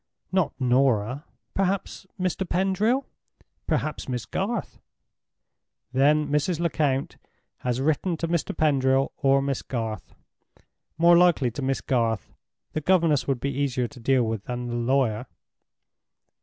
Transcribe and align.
"Not 0.31 0.53
Norah! 0.59 1.25
Perhaps 1.53 2.07
Mr. 2.19 2.49
Pendril. 2.49 3.05
Perhaps 3.67 4.09
Miss 4.09 4.25
Garth." 4.25 4.79
"Then 5.93 6.25
Mrs. 6.27 6.59
Lecount 6.59 7.17
has 7.57 7.79
written 7.79 8.17
to 8.17 8.27
Mr. 8.27 8.57
Pendril 8.57 9.11
or 9.17 9.43
Miss 9.43 9.61
Garth—more 9.61 11.15
likely 11.19 11.51
to 11.51 11.61
Miss 11.61 11.81
Garth. 11.81 12.33
The 12.73 12.81
governess 12.81 13.27
would 13.27 13.39
be 13.39 13.51
easier 13.51 13.87
to 13.89 13.99
deal 13.99 14.23
with 14.23 14.45
than 14.45 14.65
the 14.65 14.73
lawyer." 14.75 15.27